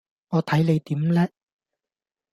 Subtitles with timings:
[0.29, 1.29] 我睇你點叻